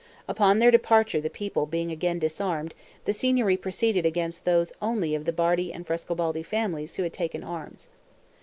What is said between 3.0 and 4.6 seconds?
the Signory proceeded against